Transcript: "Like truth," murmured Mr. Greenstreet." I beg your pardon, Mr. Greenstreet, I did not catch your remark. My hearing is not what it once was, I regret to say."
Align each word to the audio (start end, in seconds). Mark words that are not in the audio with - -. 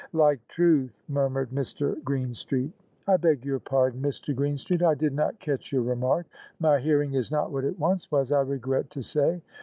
"Like 0.13 0.39
truth," 0.47 0.99
murmured 1.07 1.51
Mr. 1.51 2.03
Greenstreet." 2.03 2.71
I 3.07 3.17
beg 3.17 3.45
your 3.45 3.59
pardon, 3.59 4.01
Mr. 4.01 4.35
Greenstreet, 4.35 4.81
I 4.81 4.95
did 4.95 5.13
not 5.13 5.39
catch 5.39 5.71
your 5.71 5.83
remark. 5.83 6.25
My 6.59 6.79
hearing 6.79 7.13
is 7.13 7.31
not 7.31 7.51
what 7.51 7.65
it 7.65 7.77
once 7.77 8.09
was, 8.11 8.31
I 8.31 8.41
regret 8.41 8.89
to 8.89 9.03
say." 9.03 9.43